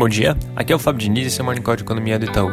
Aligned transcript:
Bom 0.00 0.08
dia, 0.08 0.34
aqui 0.56 0.72
é 0.72 0.74
o 0.74 0.78
Fábio 0.78 0.98
Diniz 0.98 1.24
e 1.24 1.26
esse 1.26 1.40
é 1.40 1.42
o 1.42 1.44
Morning 1.44 1.60
Call 1.60 1.76
de 1.76 1.82
Economia 1.82 2.18
do 2.18 2.24
Itaú. 2.24 2.50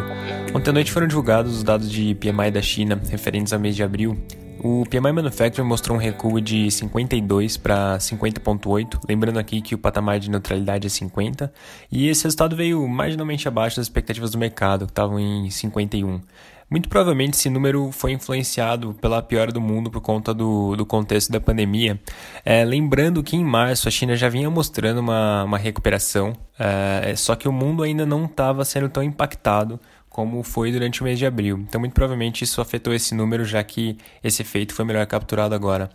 Ontem 0.54 0.70
à 0.70 0.74
noite 0.74 0.92
foram 0.92 1.08
divulgados 1.08 1.56
os 1.56 1.64
dados 1.64 1.90
de 1.90 2.14
PMI 2.16 2.52
da 2.52 2.62
China 2.62 3.02
referentes 3.10 3.54
ao 3.54 3.60
mês 3.60 3.74
de 3.74 3.82
abril. 3.82 4.18
O 4.60 4.84
PMI 4.90 5.12
Manufacturing 5.12 5.68
mostrou 5.68 5.98
um 5.98 6.00
recuo 6.00 6.42
de 6.42 6.70
52 6.72 7.58
para 7.58 7.98
50,8, 7.98 9.00
lembrando 9.08 9.38
aqui 9.38 9.62
que 9.62 9.76
o 9.76 9.78
patamar 9.78 10.20
de 10.20 10.30
neutralidade 10.30 10.88
é 10.88 10.90
50, 10.90 11.54
e 11.92 12.08
esse 12.08 12.24
resultado 12.24 12.56
veio 12.56 12.88
marginalmente 12.88 13.48
abaixo 13.48 13.78
das 13.78 13.86
expectativas 13.86 14.32
do 14.32 14.38
mercado, 14.38 14.86
que 14.86 14.92
estavam 14.92 15.20
em 15.20 15.50
51. 15.50 16.22
Muito 16.70 16.90
provavelmente 16.90 17.36
esse 17.36 17.50
número 17.50 17.92
foi 17.94 18.12
influenciado 18.12 18.94
pela 18.96 19.22
piora 19.22 19.54
do 19.54 19.62
mundo 19.62 19.90
por 19.90 20.02
conta 20.02 20.34
do, 20.34 20.76
do 20.76 20.86
contexto 20.86 21.32
da 21.32 21.40
pandemia. 21.40 21.98
É, 22.44 22.66
lembrando 22.66 23.24
que 23.24 23.38
em 23.38 23.44
março 23.44 23.88
a 23.88 23.92
China 23.92 24.18
já 24.18 24.28
vinha 24.28 24.50
mostrando 24.50 25.00
uma, 25.00 25.46
uma 25.46 25.58
recuperação, 25.58 26.34
é, 26.60 27.16
só 27.16 27.36
que 27.36 27.48
o 27.48 27.54
mundo 27.54 27.84
ainda 27.84 28.06
não 28.06 28.26
estava 28.26 28.66
sendo 28.66 28.90
tão 28.90 29.02
impactado 29.02 29.80
como 30.18 30.42
foi 30.42 30.72
durante 30.72 31.02
o 31.02 31.04
mês 31.04 31.20
de 31.20 31.28
abril. 31.28 31.60
Então, 31.60 31.80
muito 31.80 31.94
provavelmente 31.94 32.44
isso 32.44 32.60
afetou 32.60 32.92
esse 32.92 33.14
número, 33.14 33.46
já 33.46 33.64
que 33.64 34.00
esse 34.24 34.42
efeito 34.42 34.74
foi 34.74 34.84
melhor 34.84 35.06
capturado 35.06 35.54
agora. 35.54 35.92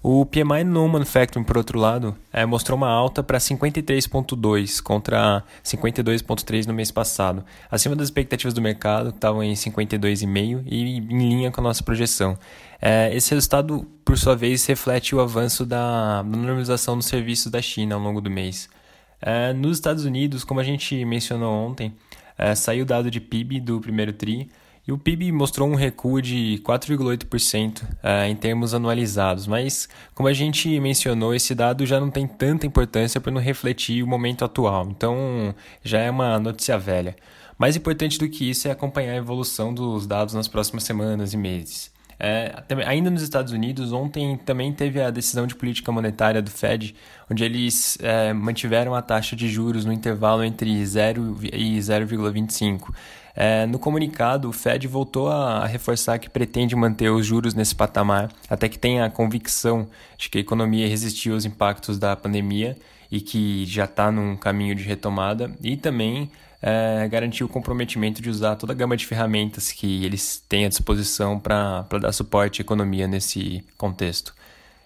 O 0.00 0.24
PMI 0.24 0.62
no 0.62 0.86
Manufacturing, 0.86 1.42
por 1.42 1.56
outro 1.58 1.76
lado, 1.76 2.16
é, 2.32 2.46
mostrou 2.46 2.78
uma 2.78 2.88
alta 2.88 3.20
para 3.20 3.36
53,2 3.36 4.80
contra 4.80 5.42
52,3 5.64 6.66
no 6.66 6.72
mês 6.72 6.92
passado, 6.92 7.44
acima 7.68 7.96
das 7.96 8.06
expectativas 8.06 8.54
do 8.54 8.62
mercado, 8.62 9.10
que 9.10 9.16
estavam 9.16 9.42
em 9.42 9.54
52,5 9.54 10.62
e 10.66 10.98
em 10.98 11.00
linha 11.00 11.50
com 11.50 11.60
a 11.60 11.64
nossa 11.64 11.82
projeção. 11.82 12.38
É, 12.80 13.12
esse 13.12 13.34
resultado, 13.34 13.84
por 14.04 14.16
sua 14.16 14.36
vez, 14.36 14.64
reflete 14.66 15.16
o 15.16 15.20
avanço 15.20 15.66
da, 15.66 16.22
da 16.22 16.36
normalização 16.36 16.96
dos 16.96 17.06
serviços 17.06 17.50
da 17.50 17.60
China 17.60 17.96
ao 17.96 18.00
longo 18.00 18.20
do 18.20 18.30
mês. 18.30 18.68
É, 19.20 19.52
nos 19.52 19.78
Estados 19.78 20.04
Unidos, 20.04 20.44
como 20.44 20.60
a 20.60 20.64
gente 20.64 21.04
mencionou 21.04 21.52
ontem, 21.52 21.92
é, 22.36 22.54
saiu 22.54 22.82
o 22.82 22.86
dado 22.86 23.10
de 23.10 23.20
PIB 23.20 23.60
do 23.60 23.80
primeiro 23.80 24.12
TRI 24.12 24.48
e 24.86 24.92
o 24.92 24.98
PIB 24.98 25.32
mostrou 25.32 25.68
um 25.68 25.74
recuo 25.74 26.20
de 26.20 26.60
4,8% 26.62 27.82
é, 28.02 28.28
em 28.28 28.36
termos 28.36 28.74
anualizados, 28.74 29.46
mas 29.46 29.88
como 30.14 30.28
a 30.28 30.32
gente 30.32 30.78
mencionou, 30.78 31.34
esse 31.34 31.54
dado 31.54 31.86
já 31.86 31.98
não 31.98 32.10
tem 32.10 32.26
tanta 32.26 32.66
importância 32.66 33.20
para 33.20 33.32
não 33.32 33.40
refletir 33.40 34.02
o 34.02 34.06
momento 34.06 34.44
atual, 34.44 34.86
então 34.90 35.54
já 35.82 36.00
é 36.00 36.10
uma 36.10 36.38
notícia 36.38 36.78
velha. 36.78 37.16
Mais 37.56 37.76
importante 37.76 38.18
do 38.18 38.28
que 38.28 38.50
isso 38.50 38.68
é 38.68 38.72
acompanhar 38.72 39.12
a 39.12 39.16
evolução 39.16 39.72
dos 39.72 40.06
dados 40.06 40.34
nas 40.34 40.48
próximas 40.48 40.84
semanas 40.84 41.32
e 41.32 41.36
meses. 41.36 41.93
É, 42.18 42.62
ainda 42.86 43.10
nos 43.10 43.22
Estados 43.22 43.52
Unidos, 43.52 43.92
ontem 43.92 44.36
também 44.36 44.72
teve 44.72 45.00
a 45.00 45.10
decisão 45.10 45.46
de 45.46 45.54
política 45.54 45.90
monetária 45.90 46.40
do 46.40 46.50
Fed, 46.50 46.94
onde 47.30 47.44
eles 47.44 47.98
é, 48.00 48.32
mantiveram 48.32 48.94
a 48.94 49.02
taxa 49.02 49.34
de 49.34 49.48
juros 49.48 49.84
no 49.84 49.92
intervalo 49.92 50.44
entre 50.44 50.84
0 50.84 51.38
e 51.52 51.78
0,25. 51.78 52.94
É, 53.36 53.66
no 53.66 53.80
comunicado, 53.80 54.48
o 54.48 54.52
Fed 54.52 54.86
voltou 54.86 55.28
a, 55.28 55.66
reforçar 55.66 56.18
que 56.18 56.30
pretende 56.30 56.76
manter 56.76 57.10
os 57.10 57.26
juros 57.26 57.52
nesse 57.52 57.74
patamar 57.74 58.30
até 58.48 58.68
que 58.68 58.78
tenha 58.78 59.04
a 59.04 59.10
convicção 59.10 59.88
de 60.16 60.30
que 60.30 60.38
a 60.38 60.40
economia 60.40 60.86
resistiu 60.86 61.34
aos 61.34 61.44
impactos 61.44 61.98
da 61.98 62.14
pandemia 62.14 62.76
e 63.10 63.20
que 63.20 63.66
já 63.66 63.84
está 63.86 64.10
num 64.10 64.36
caminho 64.36 64.74
de 64.74 64.82
retomada, 64.84 65.50
e 65.62 65.76
também 65.76 66.30
é, 66.66 67.06
garantir 67.08 67.44
o 67.44 67.48
comprometimento 67.48 68.22
de 68.22 68.30
usar 68.30 68.56
toda 68.56 68.72
a 68.72 68.76
gama 68.76 68.96
de 68.96 69.06
ferramentas 69.06 69.70
que 69.70 70.02
eles 70.02 70.42
têm 70.48 70.64
à 70.64 70.68
disposição 70.70 71.38
para 71.38 71.84
dar 72.00 72.10
suporte 72.10 72.62
à 72.62 72.64
economia 72.64 73.06
nesse 73.06 73.62
contexto. 73.76 74.34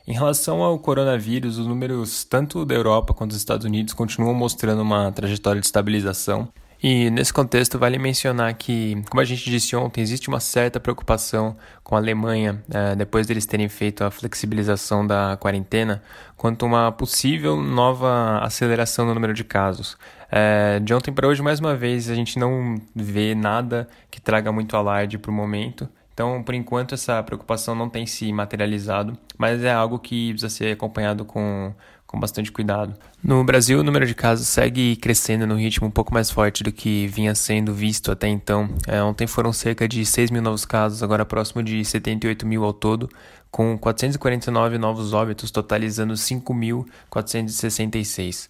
Em 0.05 0.13
relação 0.13 0.61
ao 0.61 0.77
coronavírus, 0.81 1.57
os 1.57 1.69
números 1.69 2.25
tanto 2.25 2.65
da 2.65 2.75
Europa 2.75 3.15
quanto 3.15 3.31
dos 3.31 3.39
Estados 3.39 3.65
Unidos 3.65 3.95
continuam 3.95 4.35
mostrando 4.35 4.83
uma 4.83 5.13
trajetória 5.13 5.61
de 5.61 5.67
estabilização. 5.67 6.49
E 6.83 7.11
nesse 7.11 7.33
contexto, 7.33 7.79
vale 7.79 7.99
mencionar 7.99 8.55
que, 8.55 9.01
como 9.11 9.21
a 9.21 9.25
gente 9.25 9.49
disse 9.51 9.75
ontem, 9.77 10.01
existe 10.01 10.29
uma 10.29 10.41
certa 10.41 10.81
preocupação 10.81 11.57
com 11.85 11.95
a 11.95 11.99
Alemanha, 11.99 12.63
é, 12.73 12.95
depois 12.97 13.27
deles 13.27 13.47
terem 13.47 13.69
feito 13.69 14.03
a 14.03 14.11
flexibilização 14.11 15.07
da 15.07 15.37
quarentena, 15.41 16.03
quanto 16.37 16.65
a 16.65 16.69
uma 16.69 16.93
possível 16.93 17.57
nova 17.57 18.39
aceleração 18.39 19.07
no 19.07 19.15
número 19.15 19.35
de 19.35 19.43
casos. 19.43 19.97
É, 20.31 20.79
de 20.81 20.93
ontem 20.93 21.13
para 21.13 21.27
hoje, 21.27 21.43
mais 21.43 21.59
uma 21.59 21.75
vez, 21.75 22.11
a 22.11 22.15
gente 22.15 22.39
não 22.39 22.77
vê 22.95 23.35
nada 23.35 23.89
que 24.11 24.21
traga 24.21 24.53
muito 24.53 24.77
alarde 24.77 25.19
para 25.19 25.31
o 25.31 25.35
momento. 25.35 25.89
Então, 26.13 26.43
por 26.43 26.55
enquanto, 26.55 26.95
essa 26.95 27.23
preocupação 27.23 27.77
não 27.77 27.89
tem 27.89 28.05
se 28.05 28.33
materializado, 28.33 29.17
mas 29.39 29.63
é 29.63 29.73
algo 29.73 30.01
que 30.01 30.33
precisa 30.33 30.49
ser 30.49 30.73
acompanhado 30.73 31.25
com, 31.25 31.73
com 32.09 32.19
bastante 32.19 32.51
cuidado. 32.51 32.95
No 33.23 33.45
Brasil, 33.45 33.79
o 33.79 33.85
número 33.85 34.05
de 34.05 34.17
casos 34.17 34.49
segue 34.49 34.97
crescendo 34.97 35.47
num 35.47 35.57
ritmo 35.57 35.87
um 35.87 35.93
pouco 35.93 36.13
mais 36.13 36.29
forte 36.29 36.65
do 36.65 36.73
que 36.73 37.07
vinha 37.07 37.37
sendo 37.37 37.73
visto 37.73 38.11
até 38.11 38.27
então. 38.27 38.69
É, 38.87 39.01
ontem 39.01 39.29
foram 39.29 39.53
cerca 39.53 39.87
de 39.87 40.05
6 40.05 40.33
mil 40.33 40.43
novos 40.43 40.65
casos, 40.65 41.05
agora 41.05 41.25
próximo 41.25 41.63
de 41.63 41.85
78 41.85 42.45
mil 42.45 42.65
ao 42.65 42.73
todo, 42.73 43.09
com 43.49 43.79
449 43.79 44.77
novos 44.77 45.13
óbitos, 45.13 45.53
totalizando 45.53 46.15
5.466. 46.15 48.49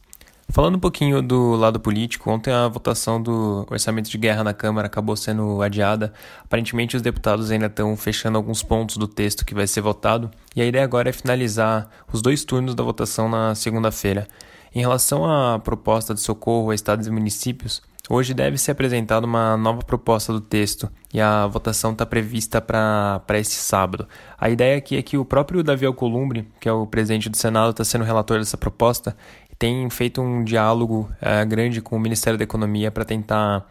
Falando 0.51 0.77
um 0.77 0.81
pouquinho 0.81 1.21
do 1.21 1.55
lado 1.57 1.79
político, 1.79 2.31
ontem 2.31 2.51
a 2.51 2.67
votação 2.69 3.23
do 3.23 3.67
orçamento 3.71 4.09
de 4.09 4.17
guerra 4.17 4.43
na 4.43 4.55
Câmara 4.55 4.87
acabou 4.87 5.15
sendo 5.15 5.61
adiada. 5.61 6.13
Aparentemente, 6.43 6.97
os 6.97 7.03
deputados 7.03 7.51
ainda 7.51 7.67
estão 7.67 7.95
fechando 7.99 8.39
alguns 8.39 8.63
pontos 8.63 8.97
do 8.97 9.07
texto 9.07 9.45
que 9.45 9.55
vai 9.55 9.67
ser 9.67 9.83
votado, 9.83 10.31
e 10.57 10.63
a 10.63 10.65
ideia 10.65 10.83
agora 10.83 11.11
é 11.11 11.13
finalizar 11.13 11.91
os 12.11 12.23
dois 12.23 12.45
turnos 12.45 12.75
da 12.75 12.83
votação 12.83 13.29
na 13.29 13.55
segunda-feira. 13.55 14.27
Em 14.75 14.81
relação 14.81 15.27
à 15.27 15.59
proposta 15.59 16.15
de 16.15 16.21
socorro 16.21 16.71
a 16.71 16.75
estados 16.75 17.07
e 17.07 17.11
municípios, 17.11 17.83
hoje 18.09 18.33
deve 18.33 18.57
ser 18.57 18.71
apresentada 18.71 19.27
uma 19.27 19.55
nova 19.55 19.83
proposta 19.83 20.33
do 20.33 20.41
texto 20.41 20.91
e 21.13 21.21
a 21.21 21.47
votação 21.47 21.93
está 21.93 22.07
prevista 22.07 22.61
para 22.61 23.39
esse 23.39 23.57
sábado. 23.57 24.09
A 24.39 24.49
ideia 24.49 24.79
aqui 24.79 24.97
é 24.97 25.03
que 25.03 25.19
o 25.19 25.27
próprio 25.27 25.63
Davi 25.63 25.85
Alcolumbre, 25.85 26.49
que 26.59 26.69
é 26.69 26.73
o 26.73 26.87
presidente 26.87 27.29
do 27.29 27.37
Senado, 27.37 27.71
está 27.71 27.85
sendo 27.85 28.05
relator 28.05 28.39
dessa 28.39 28.57
proposta 28.57 29.15
tem 29.59 29.89
feito 29.91 30.21
um 30.21 30.45
diálogo 30.45 31.11
é, 31.21 31.45
grande 31.45 31.81
com 31.81 31.97
o 31.97 32.01
Ministério 32.01 32.39
da 32.39 32.45
Economia 32.45 32.91
para 32.91 33.05
tentar 33.05 33.67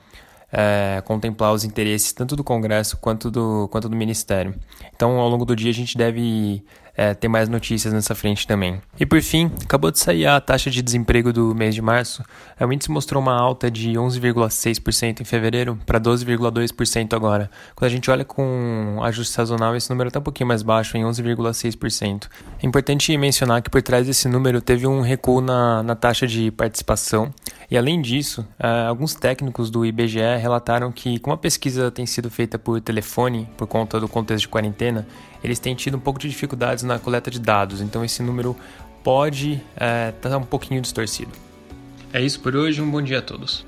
é, 0.52 1.02
contemplar 1.06 1.54
os 1.54 1.64
interesses 1.64 2.12
tanto 2.12 2.36
do 2.36 2.44
Congresso 2.44 2.98
quanto 2.98 3.30
do, 3.30 3.68
quanto 3.70 3.90
do 3.90 3.96
Ministério. 3.96 4.56
Então, 4.96 5.20
ao 5.20 5.30
longo 5.30 5.46
do 5.46 5.56
dia, 5.56 5.72
a 5.72 5.74
gente 5.74 5.98
deve 5.98 6.64
é, 6.98 7.14
ter 7.14 7.28
mais 7.28 7.48
notícias 7.48 7.94
nessa 7.94 8.16
frente 8.16 8.48
também. 8.48 8.82
E 9.00 9.06
por 9.06 9.22
fim, 9.22 9.52
acabou 9.64 9.92
de 9.92 10.00
sair 10.00 10.26
a 10.26 10.42
taxa 10.42 10.72
de 10.72 10.82
desemprego 10.82 11.32
do 11.32 11.54
mês 11.54 11.76
de 11.76 11.82
março. 11.82 12.24
O 12.60 12.74
índice 12.74 12.90
mostrou 12.90 13.22
uma 13.22 13.40
alta 13.40 13.70
de 13.70 13.92
11,6% 13.92 15.22
em 15.22 15.24
fevereiro 15.24 15.78
para 15.86 16.00
12,2% 16.00 17.14
agora. 17.14 17.52
Quando 17.76 17.92
a 17.92 17.94
gente 17.94 18.10
olha 18.10 18.26
com 18.26 19.00
ajuste 19.04 19.32
sazonal, 19.32 19.76
esse 19.76 19.92
número 19.92 20.08
está 20.08 20.20
um 20.20 20.24
pouquinho 20.24 20.48
mais 20.48 20.64
baixo, 20.64 20.98
em 20.98 21.04
11,6%. 21.04 22.28
É 22.64 22.66
importante 22.66 23.16
mencionar 23.16 23.62
que 23.62 23.70
por 23.70 23.84
trás 23.84 24.08
desse 24.08 24.28
número 24.28 24.60
teve 24.60 24.88
um 24.88 25.02
recuo 25.02 25.40
na, 25.40 25.84
na 25.84 25.96
taxa 25.96 26.26
de 26.26 26.50
participação. 26.50 27.32
E 27.70 27.78
além 27.78 28.02
disso, 28.02 28.42
uh, 28.60 28.88
alguns 28.88 29.14
técnicos 29.14 29.70
do 29.70 29.86
IBGE 29.86 30.38
relataram 30.40 30.90
que, 30.90 31.20
como 31.20 31.34
a 31.34 31.38
pesquisa 31.38 31.92
tem 31.92 32.06
sido 32.06 32.30
feita 32.30 32.58
por 32.58 32.80
telefone, 32.80 33.48
por 33.58 33.68
conta 33.68 34.00
do 34.00 34.08
contexto 34.08 34.44
de 34.44 34.48
quarentena, 34.48 35.06
eles 35.44 35.60
têm 35.60 35.76
tido 35.76 35.98
um 35.98 36.00
pouco 36.00 36.18
de 36.18 36.30
dificuldades 36.30 36.86
na 36.86 36.98
coleta 36.98 37.30
de 37.30 37.40
dados, 37.40 37.82
então 37.82 38.06
esse 38.06 38.24
número 38.24 38.56
pode 39.04 39.62
estar 39.74 40.30
uh, 40.30 40.32
tá 40.32 40.38
um 40.38 40.44
pouquinho 40.44 40.82
distorcido. 40.82 41.32
É 42.14 42.22
isso 42.22 42.40
por 42.40 42.56
hoje, 42.56 42.82
um 42.82 42.90
bom 42.90 43.02
dia 43.02 43.20
a 43.20 43.22
todos. 43.22 43.66